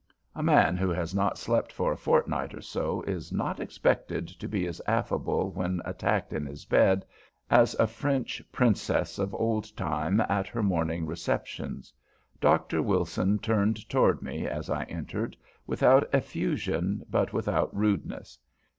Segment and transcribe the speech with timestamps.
[0.33, 4.47] A man who has not slept for a fortnight or so is not expected to
[4.47, 7.05] be as affable, when attacked in his bed,
[7.51, 11.93] as a French Princess of old time at her morning receptions.
[12.39, 12.81] Dr.
[12.81, 15.37] Wilson turned toward me, as I entered,
[15.67, 18.39] without effusion, but without rudeness.